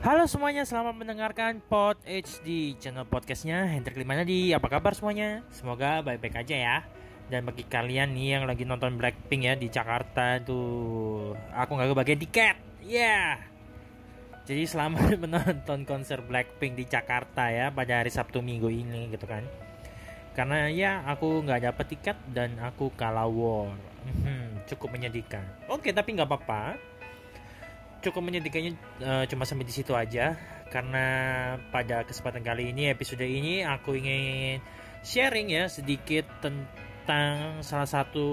[0.00, 4.56] Halo semuanya, selamat mendengarkan Pod HD channel podcastnya Hendrik Limanadi.
[4.56, 5.44] Apa kabar semuanya?
[5.52, 6.76] Semoga baik-baik aja ya.
[7.28, 12.16] Dan bagi kalian nih yang lagi nonton Blackpink ya di Jakarta tuh, aku nggak kebagian
[12.16, 12.56] tiket.
[12.80, 12.96] Ya.
[12.96, 13.28] Yeah.
[14.48, 19.44] Jadi selamat menonton konser Blackpink di Jakarta ya pada hari Sabtu Minggu ini gitu kan.
[20.32, 23.76] Karena ya aku nggak dapet tiket dan aku kalah war.
[24.24, 25.44] Hmm, cukup menyedihkan.
[25.68, 26.89] Oke, tapi nggak apa-apa
[28.00, 28.72] cukup menyedihkannya
[29.04, 30.36] uh, cuma sampai di situ aja.
[30.70, 31.06] Karena
[31.74, 34.62] pada kesempatan kali ini episode ini aku ingin
[35.02, 38.28] sharing ya sedikit tentang salah satu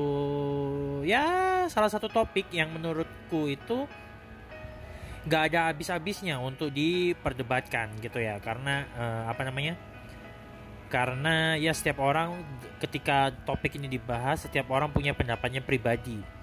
[1.02, 3.90] ya salah satu topik yang menurutku itu
[5.27, 8.38] nggak ada habis-habisnya untuk diperdebatkan gitu ya.
[8.38, 9.73] Karena uh, apa namanya?
[10.88, 12.38] Karena ya setiap orang
[12.79, 16.37] ketika topik ini dibahas setiap orang punya pendapatnya pribadi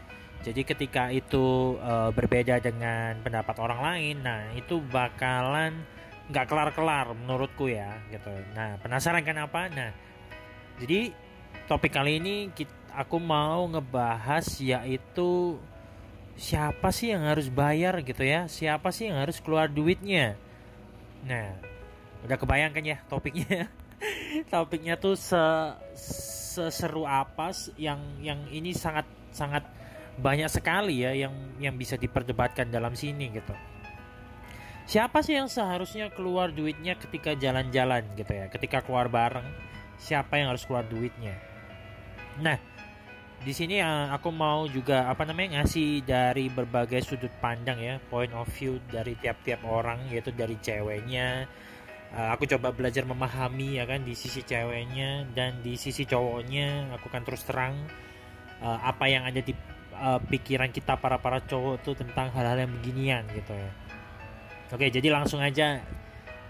[0.44, 5.80] jadi ketika itu uh, berbeda dengan pendapat orang lain, nah itu bakalan
[6.28, 8.28] nggak kelar-kelar menurutku ya gitu.
[8.52, 9.72] Nah penasaran kan apa?
[9.72, 9.90] Nah
[10.76, 11.16] jadi
[11.64, 15.56] topik kali ini kita, aku mau ngebahas yaitu
[16.36, 18.44] siapa sih yang harus bayar gitu ya?
[18.44, 20.36] Siapa sih yang harus keluar duitnya?
[21.24, 21.56] Nah
[22.20, 23.72] udah kebayangkan ya topiknya?
[24.52, 25.40] topiknya tuh se
[25.96, 27.48] seseru apa
[27.80, 29.64] yang yang ini sangat sangat
[30.18, 33.54] banyak sekali ya yang yang bisa diperdebatkan dalam sini gitu.
[34.84, 39.48] Siapa sih yang seharusnya keluar duitnya ketika jalan-jalan gitu ya, ketika keluar bareng,
[39.96, 41.32] siapa yang harus keluar duitnya?
[42.44, 42.60] Nah,
[43.40, 48.32] di sini uh, aku mau juga apa namanya ngasih dari berbagai sudut pandang ya, point
[48.36, 51.48] of view dari tiap-tiap orang yaitu dari ceweknya.
[52.12, 57.10] Uh, aku coba belajar memahami ya kan di sisi ceweknya dan di sisi cowoknya aku
[57.10, 57.74] kan terus terang
[58.62, 59.50] uh, apa yang ada di
[59.96, 63.70] uh, pikiran kita para para cowok tuh tentang hal-hal yang beginian gitu ya.
[64.74, 65.80] Oke, jadi langsung aja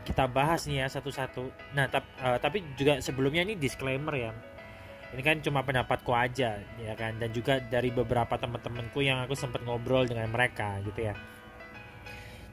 [0.04, 1.48] kita bahas nih ya satu-satu.
[1.76, 4.32] Nah, tap, uh, tapi juga sebelumnya ini disclaimer ya.
[5.14, 9.62] Ini kan cuma pendapatku aja ya kan dan juga dari beberapa teman-temanku yang aku sempat
[9.62, 11.14] ngobrol dengan mereka gitu ya.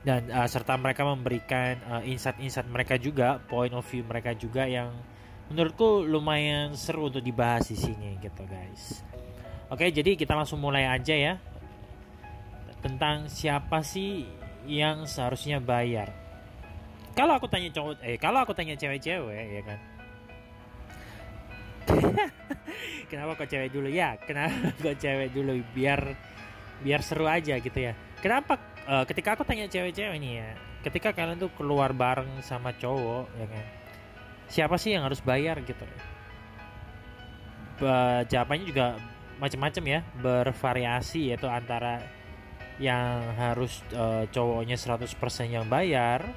[0.01, 4.93] Dan uh, serta mereka memberikan uh, insight-insight mereka juga, point of view mereka juga yang
[5.51, 9.03] menurutku lumayan seru untuk dibahas di sini gitu guys.
[9.71, 11.33] Oke, jadi kita langsung mulai aja ya.
[12.83, 14.27] Tentang siapa sih
[14.67, 16.11] yang seharusnya bayar.
[17.15, 19.79] Kalau aku tanya cowok, eh kalau aku tanya cewek-cewek ya kan.
[23.11, 24.19] kenapa kok cewek dulu ya?
[24.19, 26.19] Kenapa kok cewek dulu biar
[26.83, 27.95] biar seru aja gitu ya.
[28.19, 28.59] Kenapa
[28.91, 30.49] uh, ketika aku tanya cewek-cewek nih ya,
[30.83, 33.65] ketika kalian tuh keluar bareng sama cowok ya kan.
[34.51, 35.87] Siapa sih yang harus bayar gitu?
[38.27, 38.99] Jawabannya juga
[39.41, 42.05] macam-macam ya bervariasi yaitu antara
[42.77, 45.09] yang harus uh, cowoknya 100%
[45.49, 46.29] yang bayar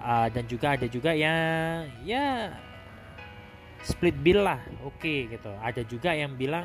[0.00, 2.56] uh, dan juga ada juga yang ya
[3.84, 5.52] split bill lah oke okay, gitu.
[5.60, 6.64] Ada juga yang bilang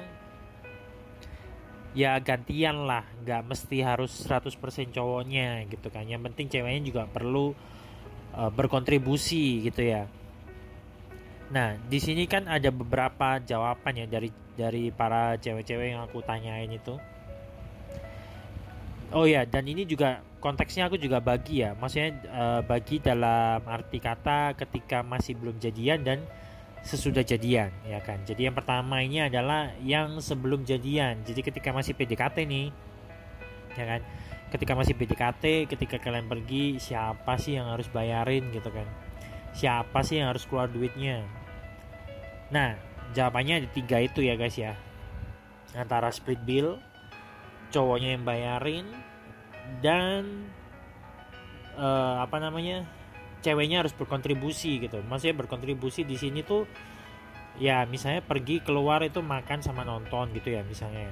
[1.91, 4.55] ya gantian lah nggak mesti harus 100%
[4.95, 6.07] cowoknya gitu kan.
[6.07, 7.51] Yang penting ceweknya juga perlu
[8.39, 10.07] uh, berkontribusi gitu ya
[11.51, 16.71] Nah, di sini kan ada beberapa jawaban ya dari dari para cewek-cewek yang aku tanyain
[16.71, 16.95] itu.
[19.11, 21.75] Oh ya, dan ini juga konteksnya aku juga bagi ya.
[21.75, 26.23] Maksudnya uh, bagi dalam arti kata ketika masih belum jadian dan
[26.87, 28.23] sesudah jadian, ya kan.
[28.23, 31.19] Jadi yang pertama ini adalah yang sebelum jadian.
[31.27, 32.71] Jadi ketika masih PDKT nih,
[33.75, 34.01] ya kan.
[34.51, 38.83] Ketika masih PDKT, ketika kalian pergi, siapa sih yang harus bayarin gitu kan?
[39.51, 41.23] Siapa sih yang harus keluar duitnya?
[42.51, 42.75] Nah,
[43.15, 44.75] jawabannya ada tiga itu ya guys ya.
[45.75, 46.77] Antara split bill,
[47.71, 48.87] cowoknya yang bayarin,
[49.79, 50.51] dan
[51.79, 52.83] uh, apa namanya,
[53.39, 54.99] ceweknya harus berkontribusi gitu.
[55.07, 56.67] Maksudnya berkontribusi di sini tuh
[57.59, 61.11] ya misalnya pergi keluar itu makan sama nonton gitu ya misalnya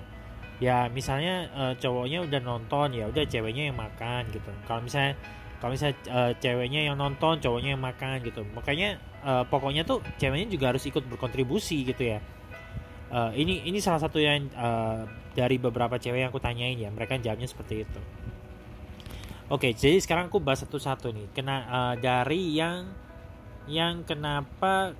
[0.59, 5.19] ya misalnya uh, cowoknya udah nonton ya udah ceweknya yang makan gitu kalau misalnya
[5.59, 8.47] kalau misalnya uh, ceweknya yang nonton cowoknya yang makan gitu.
[8.55, 12.19] Makanya uh, pokoknya tuh ceweknya juga harus ikut berkontribusi gitu ya.
[13.11, 15.03] Uh, ini ini salah satu yang uh,
[15.35, 16.87] dari beberapa cewek yang aku tanyain ya.
[16.87, 18.01] Mereka jawabnya seperti itu.
[19.49, 21.27] Oke okay, jadi sekarang aku bahas satu-satu nih.
[21.35, 22.87] Kena uh, dari yang
[23.67, 24.95] yang kenapa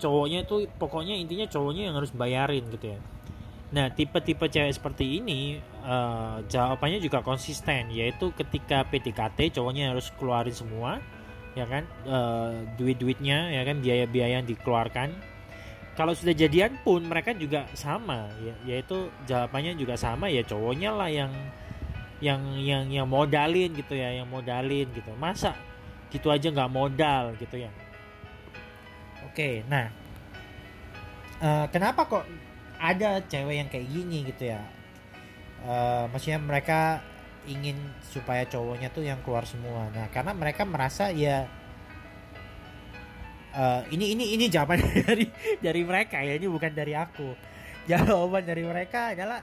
[0.00, 3.11] cowoknya tuh pokoknya intinya cowoknya yang harus bayarin gitu ya
[3.72, 10.52] Nah, tipe-tipe cewek seperti ini uh, jawabannya juga konsisten, yaitu ketika PDKT cowoknya harus keluarin
[10.52, 11.00] semua,
[11.56, 15.16] ya kan, uh, duit-duitnya, ya kan, biaya-biaya yang dikeluarkan.
[15.96, 21.08] Kalau sudah jadian pun mereka juga sama, ya, yaitu jawabannya juga sama, ya cowoknya lah
[21.08, 21.32] yang
[22.22, 25.10] yang yang yang modalin gitu ya yang modalin gitu.
[25.18, 25.56] Masa
[26.12, 27.72] gitu aja nggak modal gitu ya?
[29.32, 29.88] Oke nah
[31.40, 32.24] uh, kenapa kok
[32.82, 34.66] ada cewek yang kayak gini gitu ya.
[35.62, 36.98] Uh, maksudnya mereka
[37.46, 39.86] ingin supaya cowoknya tuh yang keluar semua.
[39.94, 41.46] Nah karena mereka merasa ya
[43.54, 45.30] uh, ini ini ini jawaban dari
[45.62, 47.30] dari mereka ya ini bukan dari aku.
[47.90, 49.42] Jawaban dari mereka adalah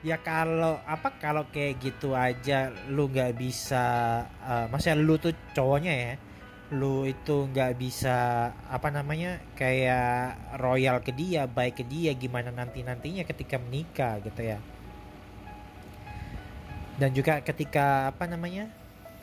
[0.00, 5.92] ya kalau apa kalau kayak gitu aja lu nggak bisa uh, maksudnya lu tuh cowoknya
[5.92, 6.12] ya
[6.74, 12.82] lu itu nggak bisa apa namanya kayak royal ke dia baik ke dia gimana nanti
[12.82, 14.58] nantinya ketika menikah gitu ya.
[16.98, 18.66] Dan juga ketika apa namanya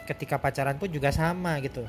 [0.07, 1.83] ketika pacaran pun juga sama gitu.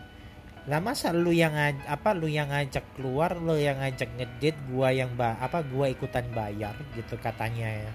[0.66, 1.54] Lah masa lu yang
[1.86, 6.26] apa lu yang ngajak keluar lu yang ngajak ngedit gua yang ba apa gua ikutan
[6.34, 7.92] bayar gitu katanya ya.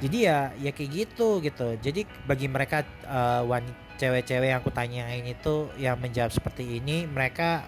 [0.00, 1.68] Jadi ya ya kayak gitu gitu.
[1.84, 7.64] Jadi bagi mereka uh, wanita cewek-cewek yang aku tanyain itu yang menjawab seperti ini mereka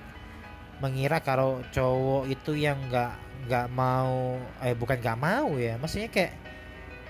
[0.79, 3.13] mengira kalau cowok itu yang nggak
[3.49, 6.33] nggak mau eh bukan nggak mau ya maksudnya kayak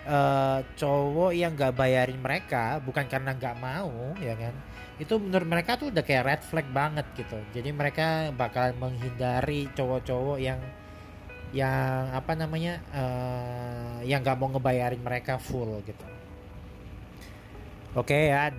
[0.09, 4.55] uh, cowok yang nggak bayarin mereka bukan karena nggak mau ya kan?
[4.99, 7.39] Itu menurut mereka tuh udah kayak red flag banget gitu.
[7.55, 10.59] Jadi mereka bakalan menghindari cowok-cowok yang
[11.53, 16.18] yang apa namanya uh, yang nggak mau ngebayarin mereka full gitu
[17.95, 18.53] oke ya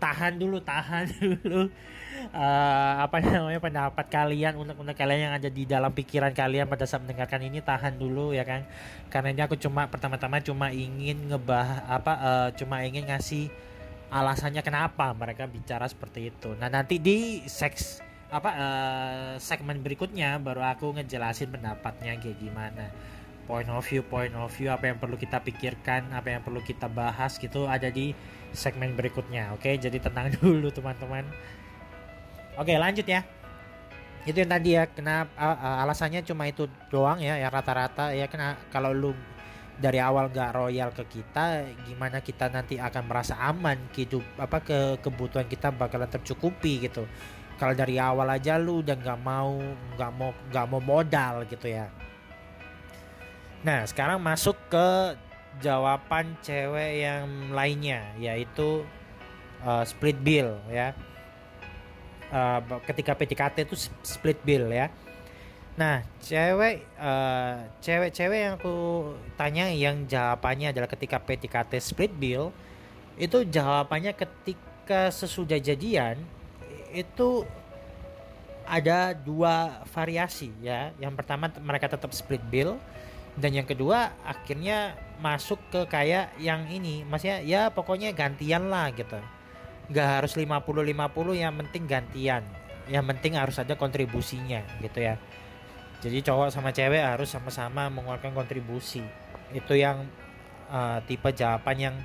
[0.00, 1.70] tahan dulu tahan dulu.
[2.30, 7.04] Uh, apa namanya pendapat kalian untuk kalian yang ada di dalam pikiran kalian pada saat
[7.04, 8.64] mendengarkan ini tahan dulu ya kan?
[9.12, 13.50] Karena ini aku cuma pertama-tama cuma ingin ngebah apa uh, cuma ingin ngasih
[14.14, 16.54] alasannya kenapa mereka bicara seperti itu.
[16.54, 17.98] Nah nanti di seks
[18.30, 22.94] apa uh, segmen berikutnya baru aku ngejelasin pendapatnya kayak gimana.
[23.44, 26.88] Point of view point of view apa yang perlu kita pikirkan apa yang perlu kita
[26.88, 28.16] bahas gitu ada di
[28.54, 29.66] segmen berikutnya oke?
[29.66, 31.26] Jadi tenang dulu teman-teman.
[32.56, 33.26] Oke lanjut ya.
[34.24, 35.36] Itu yang tadi ya kenapa
[35.84, 38.30] alasannya cuma itu doang ya ya rata-rata ya.
[38.30, 39.12] Kena kalau lu
[39.74, 44.78] dari awal gak royal ke kita gimana kita nanti akan merasa aman hidup apa ke
[45.02, 47.04] kebutuhan kita bakalan tercukupi gitu.
[47.54, 49.58] Kalau dari awal aja lu udah nggak mau
[49.94, 51.86] nggak mau nggak mau modal gitu ya.
[53.62, 55.16] Nah sekarang masuk ke
[55.62, 58.82] jawaban cewek yang lainnya yaitu
[59.62, 60.96] uh, split bill ya
[62.32, 64.90] uh, ketika PDKT itu split bill ya
[65.74, 72.54] nah cewek uh, cewek-cewek yang aku tanya yang jawabannya adalah ketika PDKT split bill
[73.18, 76.18] itu jawabannya ketika sesudah jadian
[76.94, 77.42] itu
[78.64, 80.90] ada dua variasi ya.
[80.96, 82.80] Yang pertama mereka tetap split bill
[83.36, 87.02] dan yang kedua akhirnya masuk ke kayak yang ini.
[87.06, 89.18] Maksudnya ya pokoknya gantian lah gitu.
[89.92, 92.42] Gak harus 50-50 yang penting gantian.
[92.88, 95.20] Yang penting harus ada kontribusinya gitu ya.
[96.04, 99.00] Jadi cowok sama cewek harus sama-sama mengeluarkan kontribusi.
[99.52, 100.04] Itu yang
[100.68, 101.96] uh, tipe jawaban yang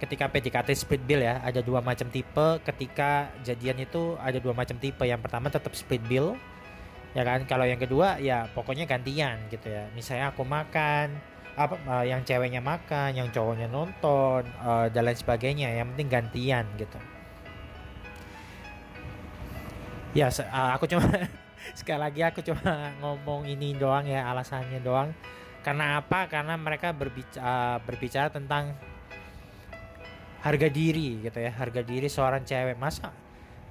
[0.00, 4.80] ketika PDKT split bill ya ada dua macam tipe ketika jadian itu ada dua macam
[4.80, 6.40] tipe yang pertama tetap split bill
[7.12, 11.20] ya kan kalau yang kedua ya pokoknya gantian gitu ya misalnya aku makan
[11.58, 15.68] apa uh, yang ceweknya makan yang cowoknya nonton uh, dan lain sebagainya.
[15.74, 16.98] Yang penting gantian gitu.
[20.14, 21.06] Ya uh, aku cuma
[21.78, 25.10] sekali lagi aku cuma ngomong ini doang ya alasannya doang.
[25.60, 26.26] Karena apa?
[26.26, 28.72] Karena mereka berbicara uh, berbicara tentang
[30.40, 31.52] harga diri gitu ya.
[31.52, 32.80] Harga diri seorang cewek.
[32.80, 33.12] Masa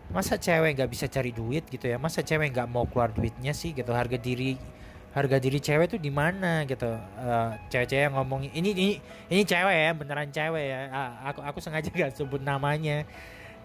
[0.10, 1.98] masa cewek nggak bisa cari duit gitu ya?
[1.98, 3.90] Masa cewek nggak mau keluar duitnya sih gitu?
[3.90, 4.79] Harga diri
[5.10, 6.90] harga diri cewek tuh di mana gitu.
[7.18, 8.88] Uh, cewek-cewek yang ngomong ini ini
[9.30, 10.80] ini cewek ya beneran cewek ya.
[10.94, 13.06] Uh, aku aku sengaja gak sebut namanya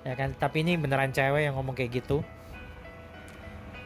[0.05, 0.33] ya kan?
[0.33, 2.25] Tapi ini beneran cewek yang ngomong kayak gitu.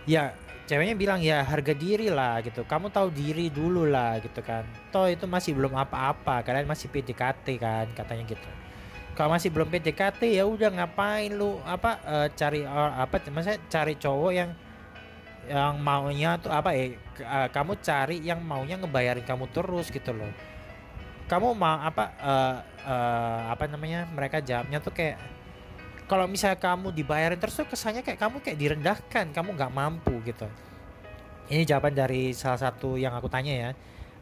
[0.07, 0.39] Ya
[0.71, 2.63] ceweknya bilang ya harga diri lah gitu.
[2.63, 4.63] Kamu tahu diri dulu lah gitu kan.
[4.95, 8.51] Toh itu masih belum apa-apa kalian masih PDKT kan katanya gitu.
[9.19, 13.99] Kalau masih belum PDKT ya udah ngapain lu apa uh, cari uh, apa maksudnya cari
[13.99, 14.55] cowok yang
[15.49, 20.29] yang maunya tuh apa eh uh, kamu cari yang maunya ngebayarin kamu terus gitu loh.
[21.29, 25.17] Kamu mau apa uh, uh, apa namanya mereka jawabnya tuh kayak
[26.09, 30.49] kalau misalnya kamu dibayarin terus tuh kesannya kayak kamu kayak direndahkan kamu nggak mampu gitu.
[31.49, 33.71] Ini jawaban dari salah satu yang aku tanya ya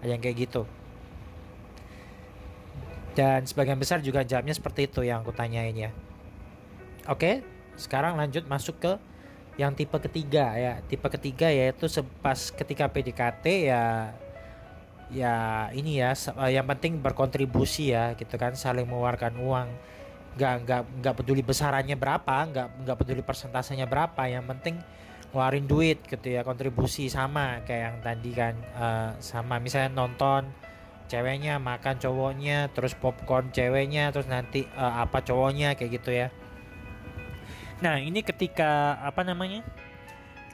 [0.06, 0.62] yang kayak gitu.
[3.16, 5.90] Dan sebagian besar juga jawabnya seperti itu yang aku tanyain ya.
[7.08, 7.40] Oke,
[7.78, 8.92] sekarang lanjut masuk ke
[9.56, 10.80] yang tipe ketiga ya.
[10.84, 14.12] Tipe ketiga yaitu sepas ketika PDKT ya
[15.06, 16.12] ya ini ya
[16.50, 19.68] yang penting berkontribusi ya gitu kan saling mengeluarkan uang
[20.36, 24.82] nggak nggak nggak peduli besarannya berapa nggak nggak peduli persentasenya berapa yang penting
[25.30, 30.50] ngeluarin duit gitu ya kontribusi sama kayak yang tadi kan uh, sama misalnya nonton
[31.06, 36.28] ceweknya makan cowoknya terus popcorn ceweknya terus nanti uh, apa cowoknya kayak gitu ya
[37.84, 39.60] nah ini ketika apa namanya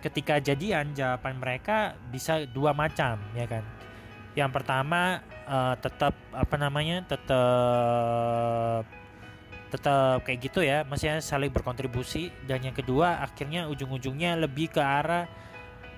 [0.03, 3.65] ketika jadian jawaban mereka bisa dua macam ya kan?
[4.35, 8.83] Yang pertama uh, tetap apa namanya tetap
[9.73, 12.35] tetap kayak gitu ya maksudnya saling berkontribusi.
[12.45, 15.31] Dan yang kedua akhirnya ujung-ujungnya lebih ke arah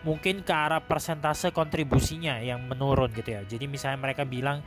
[0.05, 3.43] mungkin ke arah persentase kontribusinya yang menurun gitu ya.
[3.49, 4.61] Jadi misalnya mereka bilang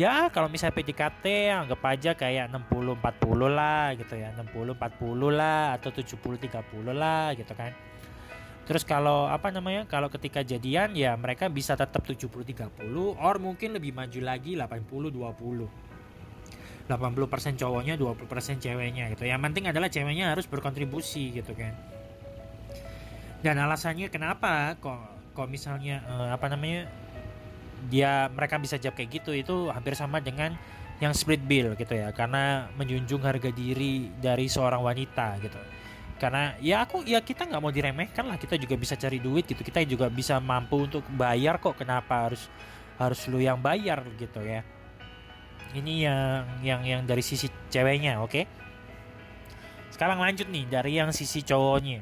[0.00, 5.76] ya kalau misalnya PDKT anggap aja kayak 60 40 lah gitu ya 60 40 lah
[5.76, 7.76] atau 70 30 lah gitu kan
[8.70, 9.82] Terus kalau apa namanya?
[9.90, 12.70] Kalau ketika jadian ya mereka bisa tetap 70 30
[13.18, 15.90] or mungkin lebih maju lagi 80 20.
[16.90, 21.70] 80% cowoknya 20% ceweknya gitu yang penting adalah ceweknya harus berkontribusi gitu kan
[23.46, 24.98] dan alasannya kenapa kok
[25.30, 26.90] kok misalnya uh, apa namanya
[27.88, 30.52] dia mereka bisa jawab kayak gitu itu hampir sama dengan
[31.00, 32.12] yang split bill gitu ya.
[32.12, 35.56] Karena menjunjung harga diri dari seorang wanita gitu.
[36.20, 38.36] Karena ya aku ya kita nggak mau diremehkan lah.
[38.36, 39.64] Kita juga bisa cari duit gitu.
[39.64, 41.80] Kita juga bisa mampu untuk bayar kok.
[41.80, 42.46] Kenapa harus
[43.00, 44.60] harus lu yang bayar gitu ya?
[45.72, 48.30] Ini yang yang yang dari sisi ceweknya oke?
[48.30, 48.44] Okay?
[50.00, 52.00] sekarang lanjut nih dari yang sisi cowoknya.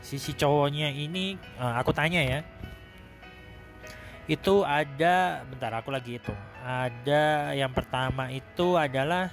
[0.00, 2.40] Sisi cowoknya ini uh, aku tanya ya
[4.24, 6.32] itu ada bentar aku lagi itu
[6.64, 9.28] ada yang pertama itu adalah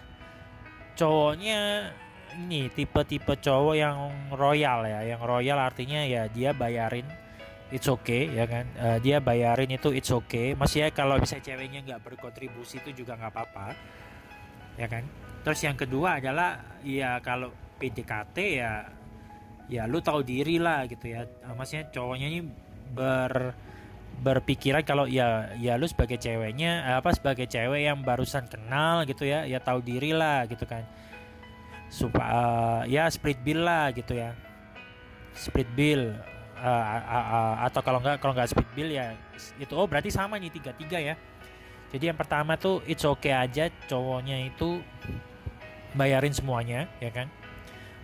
[0.99, 1.89] cowoknya
[2.35, 3.97] ini tipe-tipe cowok yang
[4.35, 5.03] royal ya.
[5.03, 7.07] Yang royal artinya ya dia bayarin
[7.71, 8.67] it's okay ya kan?
[8.75, 10.55] Uh, dia bayarin itu it's okay.
[10.55, 13.67] Masih ya kalau bisa ceweknya nggak berkontribusi itu juga nggak apa-apa
[14.75, 15.03] ya kan?
[15.41, 18.71] Terus yang kedua adalah ya kalau PDKT ya
[19.71, 21.23] ya lu tahu diri lah gitu ya.
[21.47, 22.39] Uh, maksudnya cowoknya ini
[22.91, 23.55] ber
[24.21, 29.49] berpikiran kalau ya ya lu sebagai ceweknya apa sebagai cewek yang barusan kenal gitu ya
[29.49, 30.85] ya tahu diri lah gitu kan.
[31.89, 34.37] Supaya uh, ya split bill lah gitu ya.
[35.33, 36.13] Split bill
[36.61, 39.17] uh, uh, uh, atau kalau nggak kalau nggak speed bill ya
[39.57, 41.17] itu oh berarti sama nih tiga tiga ya.
[41.91, 44.79] Jadi yang pertama tuh it's okay aja cowoknya itu
[45.97, 47.25] bayarin semuanya ya kan.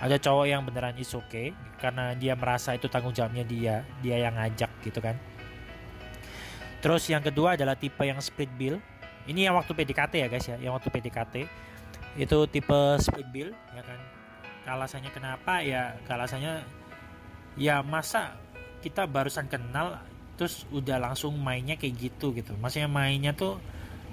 [0.01, 4.33] Ada cowok yang beneran it's okay karena dia merasa itu tanggung jawabnya dia dia yang
[4.33, 5.13] ngajak gitu kan
[6.79, 8.77] terus yang kedua adalah tipe yang split bill.
[9.27, 11.35] Ini yang waktu PDKT ya guys ya yang waktu PDKT
[12.17, 13.99] itu tipe split bill ya kan?
[14.67, 15.63] Alasannya kenapa?
[15.63, 16.63] Ya alasannya
[17.59, 18.35] ya masa
[18.79, 19.99] kita barusan kenal
[20.37, 22.55] terus udah langsung mainnya kayak gitu gitu.
[22.55, 23.59] Maksudnya mainnya tuh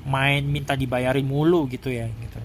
[0.05, 2.41] main minta dibayarin mulu gitu ya gitu.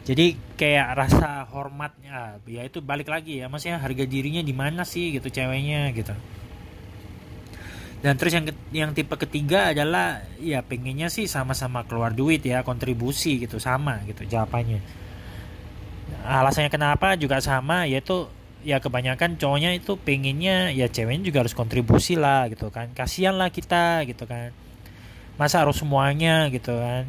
[0.00, 3.50] Jadi kayak rasa hormatnya ya itu balik lagi ya.
[3.50, 6.14] Maksudnya harga dirinya di mana sih gitu ceweknya gitu
[8.00, 13.36] dan terus yang yang tipe ketiga adalah ya pengennya sih sama-sama keluar duit ya kontribusi
[13.36, 14.80] gitu sama gitu jawabannya.
[16.24, 18.32] Alasannya kenapa juga sama yaitu
[18.64, 22.88] ya kebanyakan cowoknya itu pengennya ya ceweknya juga harus kontribusi lah gitu kan.
[22.96, 24.56] Kasihan lah kita gitu kan.
[25.36, 27.04] Masa harus semuanya gitu kan.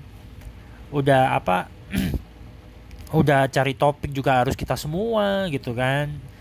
[0.92, 1.72] Udah apa
[3.20, 6.32] udah cari topik juga harus kita semua gitu kan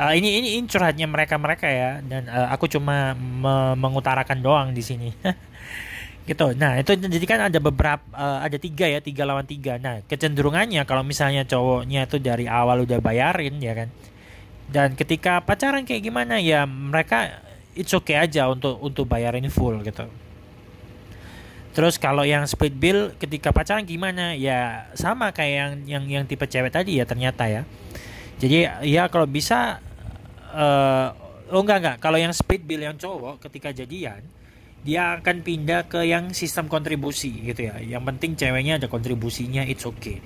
[0.00, 2.00] uh, ini ini, ini curhatnya mereka mereka ya.
[2.00, 5.12] Dan uh, aku cuma me mengutarakan doang di sini.
[6.28, 6.46] Gitu.
[6.54, 9.82] Nah itu jadi kan ada beberapa uh, ada tiga ya tiga lawan tiga.
[9.82, 13.88] Nah kecenderungannya kalau misalnya cowoknya itu dari awal udah bayarin ya kan?
[14.70, 17.42] Dan ketika pacaran kayak gimana ya mereka
[17.74, 20.06] it's okay aja untuk untuk bayarin full gitu.
[21.74, 24.38] Terus kalau yang split bill ketika pacaran gimana?
[24.38, 27.66] Ya sama kayak yang yang yang tipe cewek tadi ya ternyata ya.
[28.38, 29.82] Jadi ya kalau bisa
[30.54, 31.08] uh,
[31.50, 31.96] oh enggak enggak.
[32.02, 34.22] Kalau yang split bill yang cowok ketika jadian
[34.80, 37.76] dia akan pindah ke yang sistem kontribusi gitu ya.
[37.80, 40.24] Yang penting ceweknya ada kontribusinya it's okay.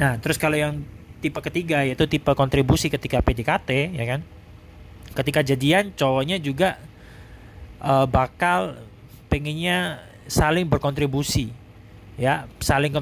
[0.00, 0.80] Nah terus kalau yang
[1.20, 4.20] tipe ketiga yaitu tipe kontribusi ketika PDKT ya kan?
[5.12, 6.80] Ketika jadian cowoknya juga
[7.84, 8.78] uh, bakal
[9.28, 11.52] pengennya saling berkontribusi
[12.16, 12.48] ya.
[12.64, 12.96] Saling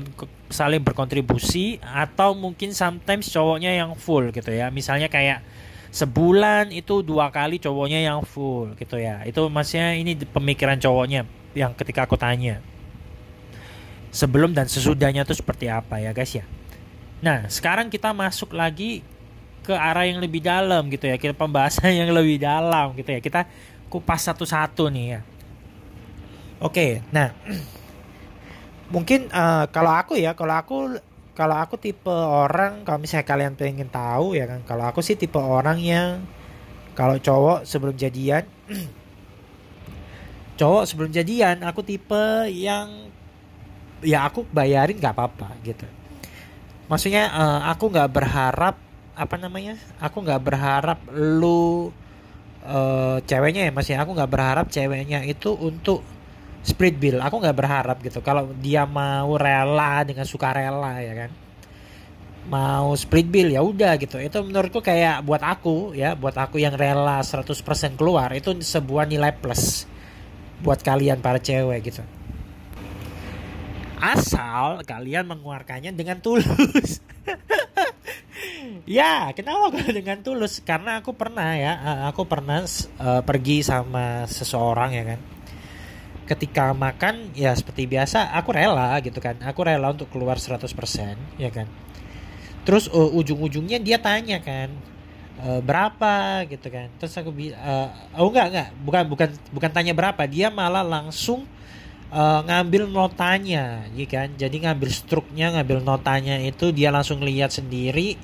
[0.50, 4.66] saling berkontribusi atau mungkin sometimes cowoknya yang full gitu ya.
[4.75, 5.47] Misalnya kayak
[5.97, 11.25] sebulan itu dua kali cowoknya yang full gitu ya itu maksudnya ini pemikiran cowoknya
[11.57, 12.61] yang ketika aku tanya
[14.12, 16.45] sebelum dan sesudahnya itu seperti apa ya guys ya
[17.25, 19.00] Nah, sekarang kita masuk lagi
[19.65, 21.17] ke arah yang lebih dalam gitu ya.
[21.17, 23.21] Kita pembahasan yang lebih dalam gitu ya.
[23.23, 23.49] Kita
[23.88, 25.21] kupas satu-satu nih ya.
[26.57, 27.37] Oke, nah
[28.95, 30.76] mungkin uh, kalau aku ya, kalau aku
[31.37, 35.37] kalau aku tipe orang kalau misalnya kalian pengen tahu ya kan, kalau aku sih tipe
[35.37, 36.25] orang yang
[36.97, 38.49] kalau cowok sebelum jadian
[40.61, 43.12] cowok sebelum jadian aku tipe yang
[44.00, 45.85] ya aku bayarin nggak apa-apa gitu.
[46.88, 48.76] Maksudnya uh, aku nggak berharap
[49.12, 49.76] apa namanya?
[50.00, 51.93] Aku nggak berharap lu
[52.64, 56.00] uh, ceweknya ya masih aku nggak berharap ceweknya itu untuk
[56.66, 57.23] split bill.
[57.23, 58.18] Aku nggak berharap gitu.
[58.20, 61.30] Kalau dia mau rela dengan suka rela ya kan?
[62.50, 64.18] Mau split bill ya udah gitu.
[64.18, 67.54] Itu menurutku kayak buat aku ya buat aku yang rela 100%
[67.94, 69.87] keluar itu sebuah nilai plus
[70.58, 72.02] buat kalian para cewek gitu.
[73.96, 76.99] Asal kalian mengeluarkannya dengan tulus.
[78.87, 80.62] Ya kenapa kalau dengan tulus?
[80.62, 85.20] Karena aku pernah ya eh, aku pernah uh, pergi sama seseorang ya kan
[86.26, 89.38] ketika makan ya seperti biasa aku rela gitu kan.
[89.47, 90.66] Aku rela untuk keluar 100%
[91.38, 91.71] ya kan.
[92.66, 94.75] Terus uh, ujung-ujungnya dia tanya kan
[95.40, 96.42] uh, berapa?
[96.50, 96.90] gitu kan.
[96.99, 98.68] Terus aku uh, oh enggak enggak.
[98.83, 100.23] Bukan bukan bukan tanya berapa.
[100.26, 101.47] Dia malah langsung
[102.11, 104.35] uh, ngambil notanya ya kan.
[104.35, 108.18] Jadi ngambil struknya ngambil notanya itu dia langsung lihat sendiri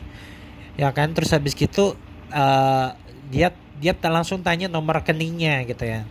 [0.74, 1.14] ya kan.
[1.14, 1.94] Terus habis gitu
[2.34, 2.88] uh,
[3.30, 6.02] dia dia langsung tanya nomor rekeningnya gitu ya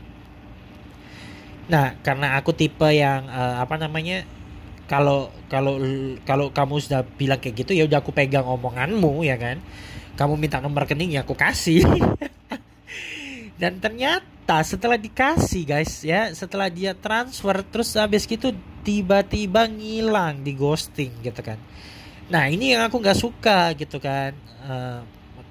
[1.70, 4.25] Nah, karena aku tipe yang uh, apa namanya?
[4.89, 5.80] Kalau kalau
[6.27, 9.62] kalau kamu sudah bilang kayak gitu ya udah aku pegang omonganmu ya kan.
[10.18, 11.86] Kamu minta nomor rekening ya aku kasih.
[13.62, 18.51] Dan ternyata setelah dikasih guys ya, setelah dia transfer terus habis gitu
[18.82, 21.62] tiba-tiba ngilang di ghosting gitu kan.
[22.27, 24.34] Nah ini yang aku nggak suka gitu kan.
[24.65, 25.00] Uh,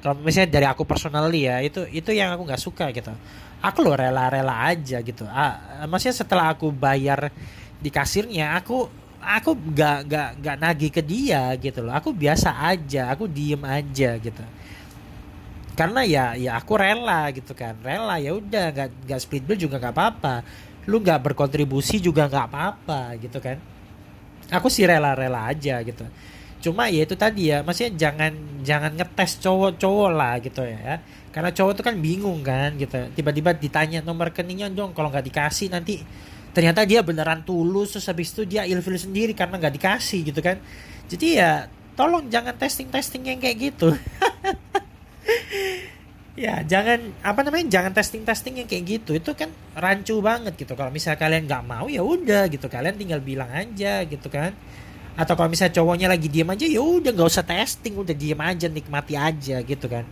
[0.01, 3.13] kalau misalnya dari aku personally ya itu itu yang aku nggak suka gitu
[3.61, 5.29] aku lo rela-rela aja gitu.
[5.29, 7.29] Ah, maksudnya setelah aku bayar
[7.81, 8.89] di kasirnya aku
[9.21, 11.93] aku gak gak gak nagih ke dia gitu loh.
[11.97, 14.43] Aku biasa aja aku diem aja gitu.
[15.77, 17.77] Karena ya ya aku rela gitu kan.
[17.81, 20.35] Rela ya udah gak gak split bill juga gak apa-apa.
[20.89, 23.61] Lu gak berkontribusi juga gak apa-apa gitu kan.
[24.51, 26.05] Aku sih rela-rela aja gitu
[26.61, 31.01] cuma ya itu tadi ya maksudnya jangan jangan ngetes cowok-cowok lah gitu ya.
[31.33, 32.95] Karena cowok tuh kan bingung kan gitu.
[33.17, 36.03] Tiba-tiba ditanya nomor rekeningnya dong kalau nggak dikasih nanti.
[36.51, 40.61] Ternyata dia beneran tulus terus habis itu dia ilfil sendiri karena nggak dikasih gitu kan.
[41.09, 43.97] Jadi ya tolong jangan testing testing yang kayak gitu.
[46.41, 49.13] Ya jangan apa namanya jangan testing testing yang kayak gitu.
[49.13, 50.73] Itu kan rancu banget gitu.
[50.73, 52.65] Kalau misalnya kalian nggak mau ya udah gitu.
[52.65, 54.57] Kalian tinggal bilang aja gitu kan
[55.21, 58.73] atau kalau misalnya cowoknya lagi diem aja ya udah nggak usah testing udah diem aja
[58.73, 60.09] nikmati aja gitu kan.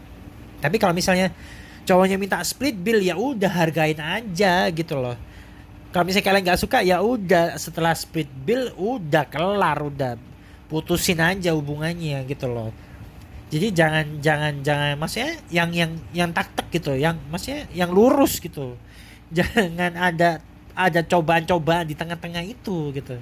[0.64, 1.28] Tapi kalau misalnya
[1.84, 5.12] cowoknya minta split bill ya udah hargain aja gitu loh.
[5.92, 10.16] Kalau misalnya kalian nggak suka ya udah setelah split bill udah kelar udah.
[10.72, 12.72] Putusin aja hubungannya gitu loh.
[13.52, 18.40] Jadi jangan jangan jangan maksudnya yang yang yang tak tak gitu yang maksudnya yang lurus
[18.40, 18.72] gitu.
[19.36, 20.38] Jangan ada
[20.70, 23.18] ada cobaan-cobaan di tengah-tengah itu gitu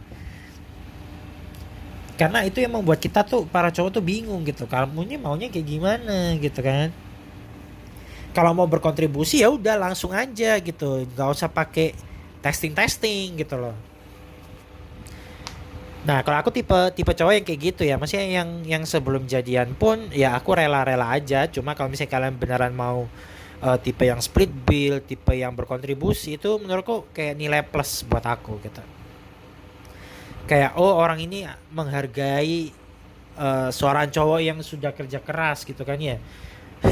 [2.14, 4.70] karena itu yang membuat kita tuh para cowok tuh bingung gitu.
[4.70, 6.94] Kamu ini maunya kayak gimana gitu kan.
[8.34, 11.06] Kalau mau berkontribusi ya udah langsung aja gitu.
[11.10, 11.94] Nggak usah pakai
[12.38, 13.74] testing testing gitu loh.
[16.06, 17.98] Nah kalau aku tipe tipe cowok yang kayak gitu ya.
[17.98, 21.50] Maksudnya yang yang sebelum jadian pun ya aku rela-rela aja.
[21.50, 23.10] Cuma kalau misalnya kalian beneran mau
[23.64, 28.60] uh, tipe yang split bill tipe yang berkontribusi itu menurutku kayak nilai plus buat aku
[28.62, 29.03] gitu
[30.44, 32.68] kayak oh orang ini menghargai
[33.40, 36.20] uh, seorang cowok yang sudah kerja keras gitu kan ya.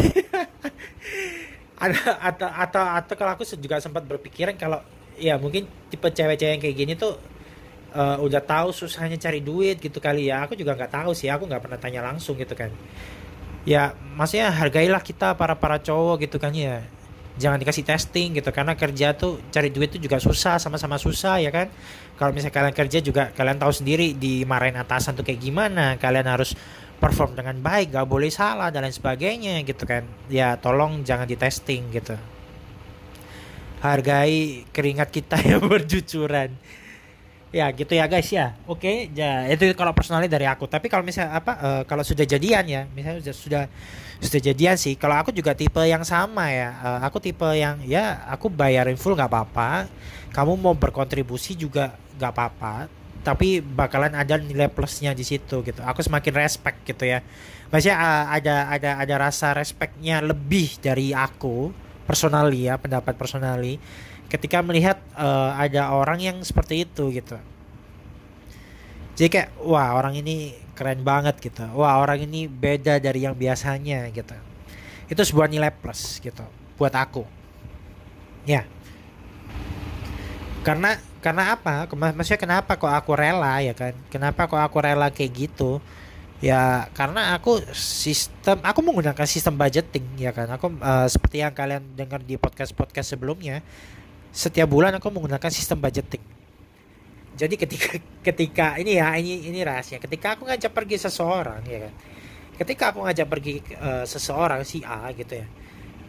[1.83, 4.79] Atau atau atau kalau aku juga sempat berpikiran kalau
[5.19, 7.19] ya mungkin tipe cewek-cewek yang kayak gini tuh
[7.91, 10.47] uh, udah tahu susahnya cari duit gitu kali ya.
[10.47, 12.71] Aku juga nggak tahu sih aku nggak pernah tanya langsung gitu kan.
[13.67, 16.87] Ya maksudnya hargailah kita para para cowok gitu kan ya
[17.37, 18.51] jangan dikasih testing gitu.
[18.53, 21.69] Karena kerja tuh cari duit tuh juga susah sama-sama susah ya kan?
[22.17, 25.97] Kalau misalnya kalian kerja juga kalian tahu sendiri dimarahin atasan tuh kayak gimana.
[25.97, 26.53] Kalian harus
[27.03, 30.07] perform dengan baik gak boleh salah dan lain sebagainya gitu kan?
[30.31, 32.15] Ya tolong jangan di testing gitu.
[33.83, 36.55] Hargai keringat kita yang berjucuran
[37.53, 38.57] ya gitu ya guys ya.
[38.65, 40.65] Oke ya itu kalau personalnya dari aku.
[40.65, 43.65] Tapi kalau misalnya apa uh, kalau sudah jadian ya misalnya sudah sudah
[44.25, 46.73] sudah jadian sih kalau aku juga tipe yang sama ya.
[46.81, 49.87] Uh, aku tipe yang ya aku bayarin full nggak apa-apa.
[50.33, 52.75] Kamu mau berkontribusi juga nggak apa-apa.
[53.23, 55.79] Tapi bakalan ada nilai plusnya di situ gitu.
[55.85, 57.23] Aku semakin respect gitu ya.
[57.69, 61.71] Maksudnya uh, ada ada ada rasa respectnya lebih dari aku
[62.05, 63.79] personally ya pendapat personally
[64.33, 67.37] ketika melihat uh, ada orang yang seperti itu gitu.
[69.13, 71.69] Jadi kayak wah orang ini keren banget gitu.
[71.77, 74.33] Wah orang ini beda dari yang biasanya gitu.
[75.13, 76.43] Itu sebuah nilai plus gitu
[76.81, 77.29] buat aku.
[78.49, 78.65] Ya.
[80.65, 81.87] Karena karena apa?
[81.93, 83.93] Maksudnya kenapa kok aku rela ya kan?
[84.09, 85.85] Kenapa kok aku rela kayak gitu
[86.43, 90.51] ya karena aku sistem aku menggunakan sistem budgeting ya kan?
[90.51, 93.63] Aku uh, seperti yang kalian dengar di podcast podcast sebelumnya
[94.35, 96.21] setiap bulan aku menggunakan sistem budgeting.
[97.39, 97.91] Jadi ketika
[98.27, 100.03] ketika ini ya ini ini rahasia.
[100.03, 101.95] Ketika aku ngajak pergi seseorang ya kan?
[102.59, 105.47] Ketika aku ngajak pergi uh, seseorang si A gitu ya.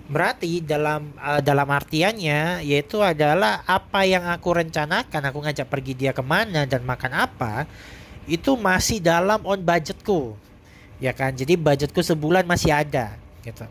[0.04, 6.12] Berarti dalam uh, dalam artiannya yaitu adalah apa yang aku rencanakan aku ngajak pergi dia
[6.12, 7.69] ke mana dan makan apa
[8.28, 10.36] itu masih dalam on budgetku.
[11.02, 11.36] Ya kan?
[11.36, 13.68] Jadi budgetku sebulan masih ada gitu.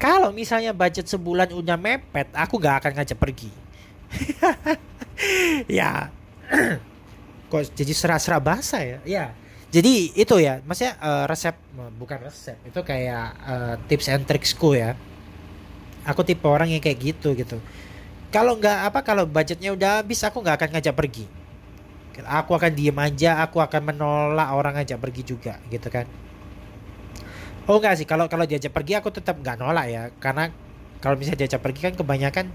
[0.00, 3.52] Kalau misalnya budget sebulan udah mepet aku gak akan ngajak pergi.
[5.68, 6.08] Ya.
[7.52, 9.04] Kok jadi serah-serah bahasa ya?
[9.04, 9.36] Ya.
[9.68, 11.52] Jadi itu ya maksudnya uh, resep
[12.00, 14.96] bukan resep itu kayak uh, tips and tricksku ya.
[16.08, 17.60] Aku tipe orang yang kayak gitu gitu.
[18.32, 21.28] Kalau nggak apa kalau budgetnya udah habis aku nggak akan ngajak pergi
[22.26, 26.08] aku akan diem aja aku akan menolak orang ngajak pergi juga gitu kan.
[27.68, 28.06] Oh enggak sih.
[28.08, 30.02] Kalau kalau diajak pergi aku tetap nggak nolak ya.
[30.18, 30.50] Karena
[30.98, 32.46] kalau misalnya diajak pergi kan kebanyakan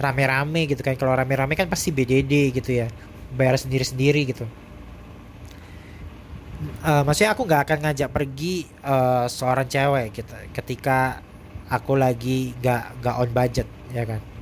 [0.00, 0.98] rame-rame gitu kan.
[0.98, 2.88] Kalau rame-rame kan pasti BDD gitu ya.
[3.36, 4.44] Bayar sendiri-sendiri gitu.
[6.80, 10.32] Uh, maksudnya aku nggak akan ngajak pergi uh, seorang cewek gitu.
[10.56, 11.20] Ketika
[11.66, 14.35] aku lagi nggak nggak on budget ya kan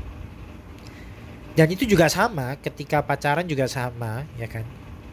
[1.55, 4.67] dan itu juga sama ketika pacaran juga sama ya kan?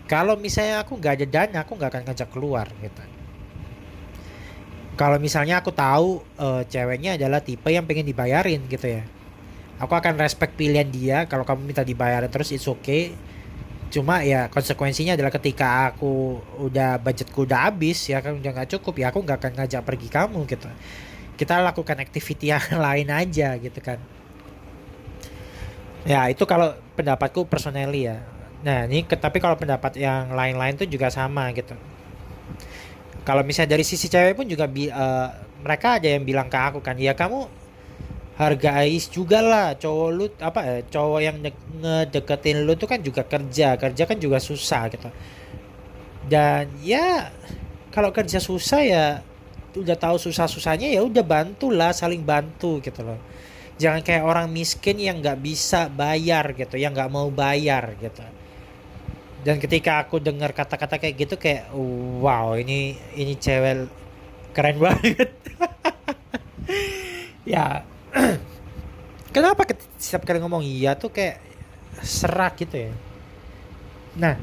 [0.09, 3.03] Kalau misalnya aku nggak ada dana aku nggak akan ngajak keluar gitu.
[4.97, 9.05] Kalau misalnya aku tahu uh, ceweknya adalah tipe yang pengen dibayarin gitu ya.
[9.77, 13.13] Aku akan respect pilihan dia kalau kamu minta dibayarin terus it's okay.
[13.93, 18.97] Cuma ya konsekuensinya adalah ketika aku udah budgetku udah habis ya kan udah nggak cukup
[18.97, 20.69] ya aku nggak akan ngajak pergi kamu gitu.
[21.37, 24.01] Kita lakukan activity yang lain aja gitu kan
[26.07, 28.21] Ya itu kalau pendapatku personally ya.
[28.65, 31.73] Nah ini tapi kalau pendapat yang lain-lain tuh juga sama gitu.
[33.21, 35.29] Kalau misalnya dari sisi cewek pun juga bi uh,
[35.61, 37.45] mereka ada yang bilang ke aku kan, ya kamu
[38.41, 41.37] hargais juga lah cowok lu apa ya cowok yang
[41.77, 45.09] ngedeketin lu tuh kan juga kerja kerja kan juga susah gitu
[46.25, 47.29] dan ya
[47.93, 49.05] kalau kerja susah ya
[49.77, 53.19] udah tahu susah susahnya ya udah bantulah saling bantu gitu loh
[53.81, 58.21] jangan kayak orang miskin yang nggak bisa bayar gitu yang nggak mau bayar gitu.
[59.41, 61.73] Dan ketika aku dengar kata-kata kayak gitu kayak
[62.21, 63.89] wow ini ini cewek
[64.53, 65.29] keren banget.
[67.41, 67.81] Ya
[69.35, 69.65] kenapa
[69.97, 71.41] setiap kali ngomong iya tuh kayak
[72.05, 72.93] serak gitu ya?
[74.21, 74.37] Nah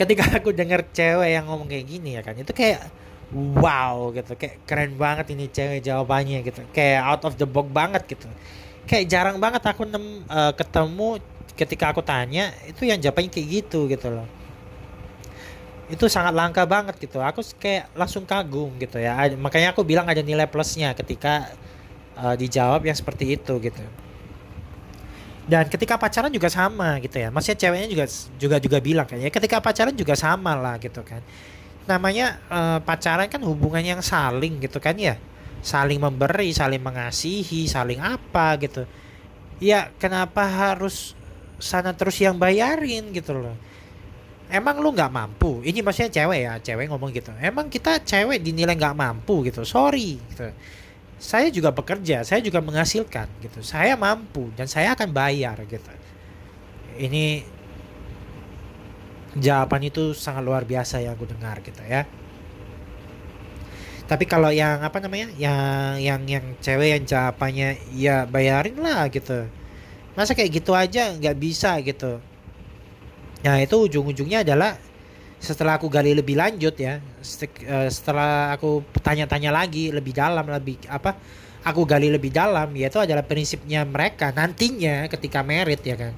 [0.00, 2.80] ketika aku dengar cewek yang ngomong kayak gini ya kan itu kayak
[3.32, 4.36] wow gitu.
[4.36, 6.60] Kayak keren banget ini cewek jawabannya gitu.
[6.70, 8.28] Kayak out of the box banget gitu.
[8.84, 11.18] Kayak jarang banget aku nem, uh, ketemu
[11.56, 14.28] ketika aku tanya itu yang jawabannya kayak gitu gitu loh.
[15.88, 17.20] Itu sangat langka banget gitu.
[17.20, 19.16] Aku kayak langsung kagum gitu ya.
[19.36, 21.52] Makanya aku bilang ada nilai plusnya ketika
[22.16, 23.82] uh, dijawab yang seperti itu gitu.
[25.42, 27.28] Dan ketika pacaran juga sama gitu ya.
[27.32, 28.04] Maksudnya ceweknya juga
[28.38, 31.24] juga juga bilang kan ya ketika pacaran juga sama lah gitu kan
[31.86, 35.18] namanya uh, pacaran kan hubungan yang saling gitu kan ya.
[35.62, 38.86] Saling memberi saling mengasihi saling apa gitu.
[39.62, 41.14] Ya kenapa harus
[41.62, 43.54] sana terus yang bayarin gitu loh?
[44.50, 45.62] Emang lu nggak mampu?
[45.62, 47.30] Ini maksudnya cewek ya cewek ngomong gitu.
[47.38, 49.62] Emang kita cewek dinilai nggak mampu gitu?
[49.62, 50.50] Sorry gitu.
[51.22, 53.62] Saya juga bekerja saya juga menghasilkan gitu.
[53.62, 55.88] Saya mampu dan saya akan bayar gitu.
[56.98, 57.46] Ini
[59.38, 62.04] jawaban itu sangat luar biasa yang aku dengar gitu ya.
[64.06, 69.48] Tapi kalau yang apa namanya yang yang yang cewek yang jawabannya ya bayarin lah gitu.
[70.12, 72.20] Masa kayak gitu aja nggak bisa gitu.
[73.42, 74.76] Nah itu ujung-ujungnya adalah
[75.42, 81.18] setelah aku gali lebih lanjut ya eh, setelah aku tanya-tanya lagi lebih dalam lebih apa
[81.66, 86.14] aku gali lebih dalam yaitu adalah prinsipnya mereka nantinya ketika merit ya kan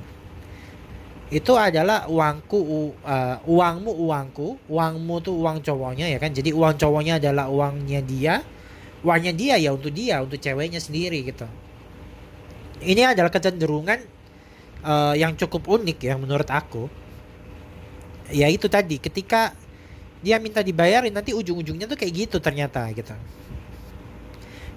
[1.34, 4.54] itu adalah uangku uh, uangmu uangku.
[4.70, 6.30] Uangmu tuh uang cowoknya ya kan?
[6.30, 8.38] Jadi uang cowoknya adalah uangnya dia.
[9.02, 11.42] Uangnya dia ya untuk dia untuk ceweknya sendiri gitu.
[12.86, 13.98] Ini adalah kecenderungan
[14.86, 16.86] uh, yang cukup unik ya menurut aku.
[18.30, 19.58] Ya itu tadi ketika
[20.22, 23.10] dia minta dibayarin nanti ujung-ujungnya tuh kayak gitu ternyata gitu.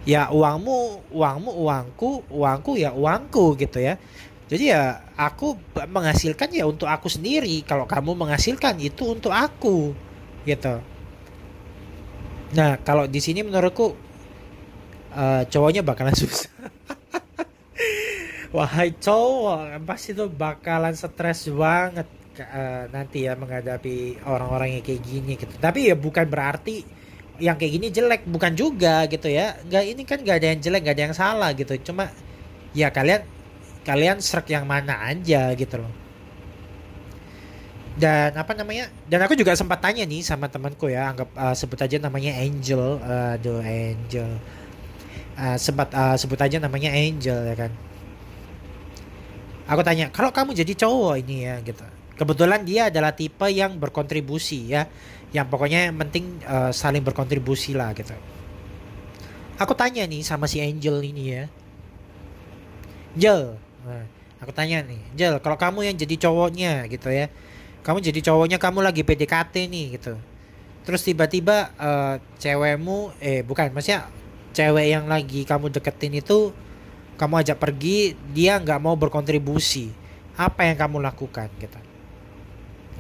[0.10, 4.02] Ya uangmu uangmu uangku uangku ya uangku gitu ya
[4.48, 4.84] jadi ya
[5.20, 7.68] aku menghasilkan ya untuk aku sendiri.
[7.68, 9.92] Kalau kamu menghasilkan itu untuk aku
[10.48, 10.80] gitu.
[12.56, 13.92] Nah kalau di sini menurutku
[15.12, 16.48] uh, cowoknya bakalan susah.
[18.56, 22.08] Wahai cowok pasti tuh bakalan stres banget
[22.40, 25.60] uh, nanti ya menghadapi orang-orang yang kayak gini gitu.
[25.60, 26.88] Tapi ya bukan berarti
[27.44, 29.60] yang kayak gini jelek bukan juga gitu ya.
[29.68, 31.76] Nggak ini kan nggak ada yang jelek nggak ada yang salah gitu.
[31.84, 32.08] Cuma
[32.72, 33.36] ya kalian
[33.88, 35.94] kalian serak yang mana aja gitu loh.
[37.98, 41.80] Dan apa namanya dan aku juga sempat tanya nih sama temanku ya anggap uh, sebut
[41.82, 44.38] aja namanya Angel aduh Angel.
[45.38, 47.72] Uh, sempat uh, sebut aja namanya Angel ya kan.
[49.72, 51.82] Aku tanya kalau kamu jadi cowok ini ya gitu.
[52.20, 54.86] Kebetulan dia adalah tipe yang berkontribusi ya
[55.34, 58.14] yang pokoknya yang penting uh, saling berkontribusi lah gitu.
[59.58, 61.44] Aku tanya nih sama si Angel ini ya.
[63.18, 64.04] Angel nah,
[64.44, 67.32] aku tanya nih Angel kalau kamu yang jadi cowoknya gitu ya.
[67.82, 70.20] Kamu jadi cowoknya kamu lagi PDKT nih gitu.
[70.84, 74.12] Terus tiba-tiba uh, cewekmu eh bukan maksudnya
[74.52, 76.52] cewek yang lagi kamu deketin itu
[77.18, 79.90] kamu ajak pergi dia nggak mau berkontribusi.
[80.38, 81.80] Apa yang kamu lakukan gitu?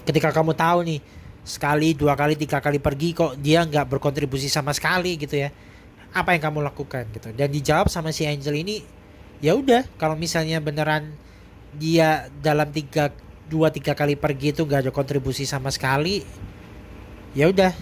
[0.07, 0.99] Ketika kamu tahu nih
[1.47, 5.53] sekali dua kali tiga kali pergi kok dia nggak berkontribusi sama sekali gitu ya.
[6.15, 7.29] Apa yang kamu lakukan gitu?
[7.35, 8.96] Dan dijawab sama si Angel ini
[9.37, 11.13] ya udah kalau misalnya beneran
[11.77, 13.13] dia dalam tiga
[13.47, 16.25] dua tiga kali pergi itu nggak ada kontribusi sama sekali
[17.37, 17.73] ya udah.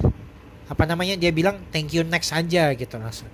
[0.66, 3.30] Apa namanya dia bilang thank you next aja gitu langsung.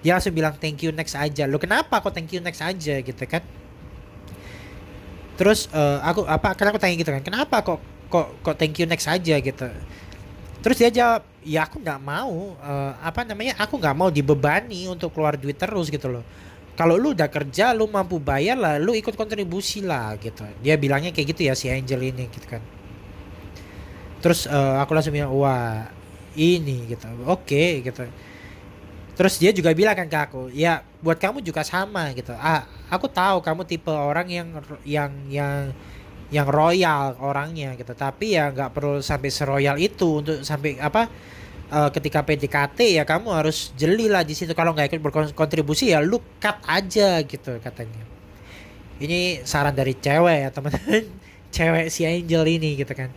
[0.00, 1.44] Dia langsung bilang thank you next aja.
[1.50, 3.42] Lo kenapa kok thank you next aja gitu kan?
[5.36, 8.86] Terus uh, aku apa karena aku tanya gitu kan kenapa kok kok kok thank you
[8.86, 9.68] next aja gitu.
[10.64, 15.12] Terus dia jawab ya aku nggak mau uh, apa namanya aku nggak mau dibebani untuk
[15.14, 16.24] keluar duit terus gitu loh
[16.76, 20.44] kalau lu udah kerja lu mampu bayar lah lu ikut kontribusi lah gitu.
[20.60, 22.62] Dia bilangnya kayak gitu ya si Angel ini gitu kan.
[24.20, 25.88] Terus uh, aku langsung bilang wah
[26.36, 27.08] ini gitu.
[27.24, 28.04] Oke okay, gitu.
[29.16, 32.36] Terus dia juga bilang kan ke aku ya buat kamu juga sama gitu.
[32.36, 34.48] Ah aku tahu kamu tipe orang yang
[34.84, 35.56] yang yang
[36.28, 37.96] yang royal orangnya gitu.
[37.96, 41.08] Tapi ya nggak perlu sampai seroyal itu untuk sampai apa
[41.70, 44.52] uh, ketika PDKT ya kamu harus jeli lah di situ.
[44.54, 48.02] Kalau nggak ikut berkontribusi ya lu cut aja gitu katanya.
[48.96, 51.04] Ini saran dari cewek ya teman-teman.
[51.56, 53.08] Cewek si Angel ini gitu kan.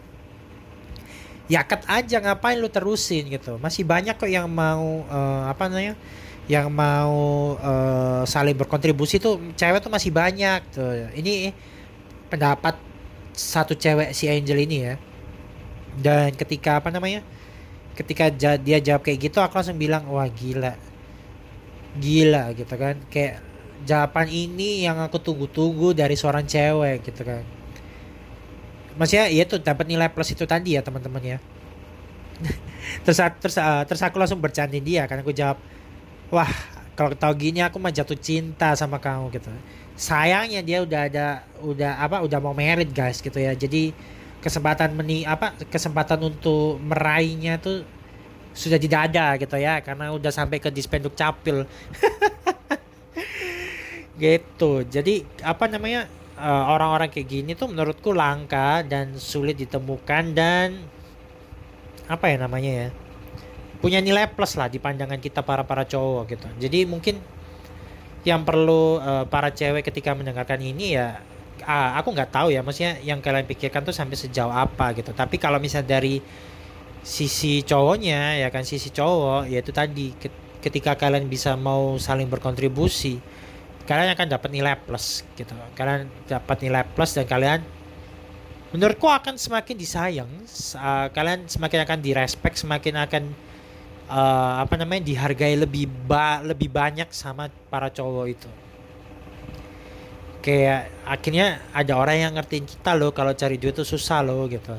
[1.50, 3.58] Ya cut aja ngapain lu terusin gitu.
[3.60, 5.98] Masih banyak kok yang mau uh, apa namanya
[6.50, 11.10] yang mau uh, saling berkontribusi tuh cewek tuh masih banyak tuh.
[11.16, 11.52] Ini
[12.30, 12.78] pendapat
[13.34, 14.96] satu cewek si Angel ini ya.
[16.00, 17.26] Dan ketika apa namanya
[18.00, 20.80] ketika dia jawab kayak gitu aku langsung bilang wah gila.
[22.00, 22.96] Gila gitu kan.
[23.12, 23.44] Kayak
[23.84, 27.44] jawaban ini yang aku tunggu-tunggu dari seorang cewek gitu kan.
[28.96, 31.38] Maksudnya ya tuh dapat nilai plus itu tadi ya teman-teman ya.
[33.04, 35.60] Terus terus uh, terus aku langsung bercanda dia karena aku jawab
[36.32, 36.48] wah
[36.96, 39.52] kalau tahu gini aku mah jatuh cinta sama kamu gitu.
[40.00, 41.26] Sayangnya dia udah ada
[41.60, 43.52] udah apa udah mau merit guys gitu ya.
[43.56, 43.92] Jadi
[44.40, 47.84] kesempatan meni apa kesempatan untuk meraihnya tuh
[48.56, 51.64] sudah tidak ada gitu ya karena udah sampai ke dispenduk capil.
[54.20, 54.84] Gitu.
[54.84, 56.04] Jadi apa namanya
[56.36, 60.76] eh, orang-orang kayak gini tuh menurutku langka dan sulit ditemukan dan
[62.12, 62.88] apa ya namanya ya
[63.80, 66.48] punya nilai plus lah di pandangan kita para para cowok gitu.
[66.60, 67.16] Jadi mungkin
[68.28, 71.24] yang perlu uh, para cewek ketika mendengarkan ini ya
[71.70, 75.14] uh, aku nggak tahu ya maksudnya yang kalian pikirkan tuh sampai sejauh apa gitu.
[75.14, 76.18] Tapi kalau misalnya dari
[77.06, 80.12] sisi cowoknya ya kan sisi cowok yaitu tadi
[80.60, 83.22] ketika kalian bisa mau saling berkontribusi
[83.88, 85.54] kalian akan dapat nilai plus gitu.
[85.78, 87.62] Kalian dapat nilai plus dan kalian
[88.70, 90.30] menurutku akan semakin disayang
[90.78, 93.24] uh, kalian semakin akan direspek semakin akan
[94.14, 98.50] uh, apa namanya dihargai lebih ba lebih banyak sama para cowok itu
[100.40, 104.76] kayak akhirnya ada orang yang ngertiin kita loh kalau cari duit itu susah loh gitu.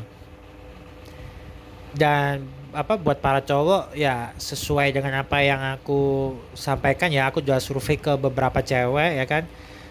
[1.96, 7.58] Dan apa buat para cowok ya sesuai dengan apa yang aku sampaikan ya aku juga
[7.58, 9.44] survei ke beberapa cewek ya kan.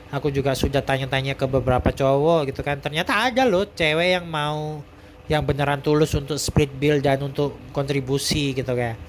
[0.10, 2.82] Aku juga sudah tanya-tanya ke beberapa cowok gitu kan.
[2.82, 4.82] Ternyata ada loh cewek yang mau
[5.30, 9.09] yang beneran tulus untuk split bill dan untuk kontribusi gitu kayak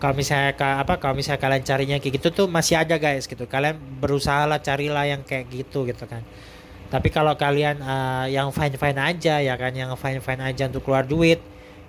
[0.00, 3.76] kalau misalnya apa kalau misalnya kalian carinya kayak gitu tuh masih ada guys gitu kalian
[4.00, 6.24] berusaha lah carilah yang kayak gitu gitu kan
[6.90, 10.82] tapi kalau kalian uh, yang fine fine aja ya kan yang fine fine aja untuk
[10.82, 11.38] keluar duit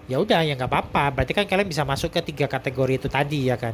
[0.06, 3.48] ya udah ya nggak apa-apa berarti kan kalian bisa masuk ke tiga kategori itu tadi
[3.48, 3.74] ya kan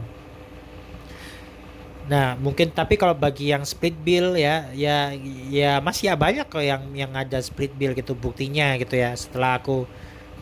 [2.08, 5.12] Nah, mungkin tapi kalau bagi yang split bill ya, ya,
[5.52, 9.12] ya masih ya banyak kok yang yang ada split bill gitu buktinya gitu ya.
[9.12, 9.84] Setelah aku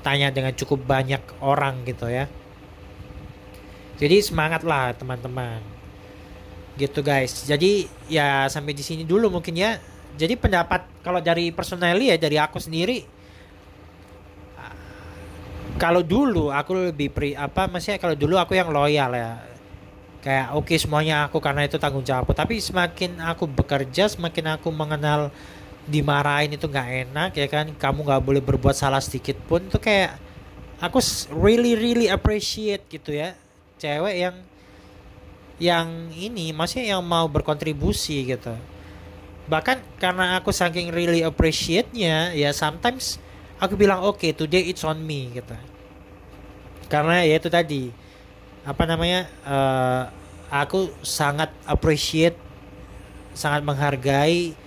[0.06, 2.30] tanya dengan cukup banyak orang gitu ya.
[3.96, 5.64] Jadi semangat lah teman-teman.
[6.76, 7.48] Gitu guys.
[7.48, 9.80] Jadi ya sampai di sini dulu mungkin ya.
[10.16, 13.16] Jadi pendapat kalau dari personally ya dari aku sendiri
[15.76, 19.44] kalau dulu aku lebih pri apa maksudnya kalau dulu aku yang loyal ya
[20.24, 24.72] kayak oke okay, semuanya aku karena itu tanggung jawab tapi semakin aku bekerja semakin aku
[24.72, 25.30] mengenal
[25.86, 30.18] dimarahin itu nggak enak ya kan kamu nggak boleh berbuat salah sedikit pun itu kayak
[30.82, 30.98] aku
[31.36, 33.38] really really appreciate gitu ya
[33.80, 34.36] cewek yang
[35.56, 38.56] yang ini maksudnya yang mau berkontribusi gitu.
[39.48, 43.22] Bahkan karena aku saking really appreciate-nya ya sometimes
[43.62, 45.56] aku bilang oke okay, today it's on me gitu.
[46.92, 47.90] Karena ya itu tadi
[48.66, 50.04] apa namanya uh,
[50.50, 52.36] aku sangat appreciate
[53.38, 54.58] sangat menghargai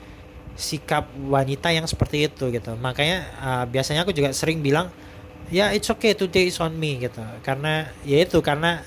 [0.58, 2.74] sikap wanita yang seperti itu gitu.
[2.80, 4.88] Makanya uh, biasanya aku juga sering bilang
[5.52, 7.22] ya it's okay today is on me gitu.
[7.44, 8.82] Karena ya itu karena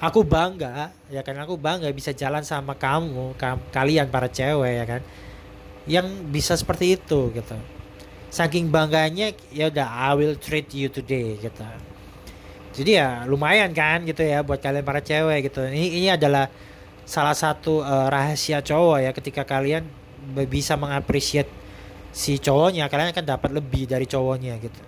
[0.00, 1.36] aku bangga ya kan?
[1.44, 5.02] Aku bangga bisa jalan sama kamu ka kalian para cewek ya kan?
[5.86, 7.56] Yang bisa seperti itu gitu.
[8.32, 11.66] Saking bangganya ya udah I will treat you today gitu.
[12.70, 15.62] Jadi ya lumayan kan gitu ya buat kalian para cewek gitu.
[15.68, 16.48] Ini ini adalah
[17.04, 19.82] salah satu uh, rahasia cowok ya ketika kalian
[20.46, 21.60] bisa mengapresiasi
[22.10, 24.80] si cowoknya kalian akan dapat lebih dari cowoknya gitu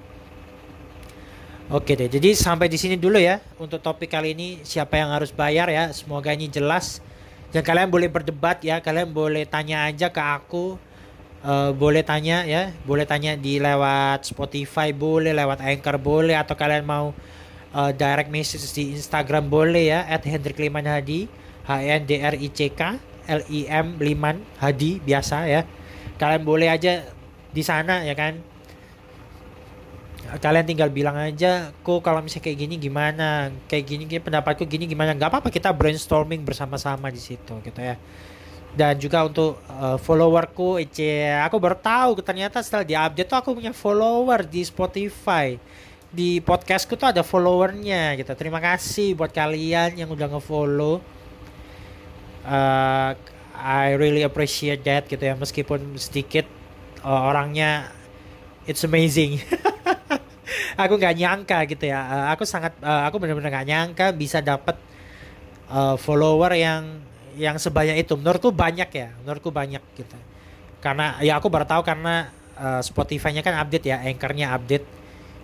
[1.73, 5.33] Oke deh, jadi sampai di sini dulu ya untuk topik kali ini siapa yang harus
[5.33, 5.89] bayar ya.
[5.97, 7.01] Semoga ini jelas.
[7.49, 10.77] Dan kalian boleh berdebat ya, kalian boleh tanya aja ke aku.
[11.41, 16.85] Uh, boleh tanya ya, boleh tanya di lewat Spotify boleh, lewat Anchor boleh atau kalian
[16.85, 17.17] mau
[17.73, 21.27] uh, direct message di Instagram boleh ya at Hendrik Liman Hadi
[21.65, 23.01] H E N D R I C K
[23.33, 25.65] L I M Liman Hadi biasa ya
[26.21, 27.01] kalian boleh aja
[27.51, 28.52] di sana ya kan
[30.23, 34.87] kalian tinggal bilang aja kok kalau misalnya kayak gini gimana kayak gini, gini pendapatku gini
[34.87, 37.99] gimana nggak apa-apa kita brainstorming bersama-sama di situ gitu ya
[38.73, 43.75] dan juga untuk uh, followerku Ece aku baru tahu ternyata setelah diupdate tuh aku punya
[43.77, 45.59] follower di Spotify
[46.13, 48.37] di podcastku tuh ada followernya gitu.
[48.37, 51.01] Terima kasih buat kalian yang udah ngefollow.
[52.45, 53.17] Uh,
[53.57, 56.45] I really appreciate that gitu ya meskipun sedikit
[57.01, 57.89] uh, orangnya
[58.69, 59.41] it's amazing.
[60.77, 62.01] aku nggak nyangka gitu ya.
[62.03, 64.77] Uh, aku sangat uh, aku benar-benar nggak nyangka bisa dapat
[65.73, 67.03] uh, follower yang
[67.37, 68.15] yang sebanyak itu.
[68.19, 69.09] Menurutku banyak ya.
[69.25, 70.17] Menurutku banyak gitu.
[70.83, 75.03] Karena ya aku baru tahu karena uh, Spotify-nya kan update ya, Anchor-nya update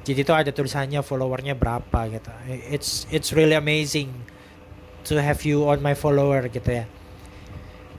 [0.09, 2.33] jadi itu ada tulisannya followernya berapa gitu
[2.73, 4.09] it's it's really amazing
[5.05, 6.88] to have you on my follower gitu ya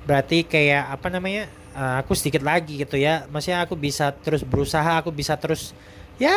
[0.09, 1.45] berarti kayak apa namanya
[1.77, 5.77] uh, aku sedikit lagi gitu ya maksudnya aku bisa terus berusaha aku bisa terus
[6.17, 6.33] ya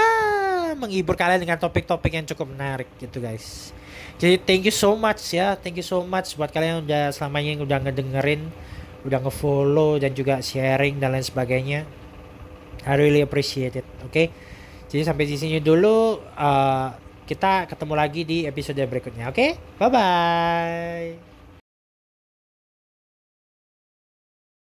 [0.74, 3.70] menghibur kalian dengan topik-topik yang cukup menarik gitu guys
[4.16, 7.50] jadi thank you so much ya thank you so much buat kalian yang udah selamanya
[7.58, 8.42] yang udah ngedengerin
[9.02, 11.84] udah ngefollow dan juga sharing dan lain sebagainya
[12.82, 14.26] I really appreciate it oke okay?
[14.92, 16.88] Jadi sampai di sini dulu uh,
[17.24, 19.32] kita ketemu lagi di episode berikutnya.
[19.32, 19.80] Oke, okay?
[19.80, 21.31] bye bye.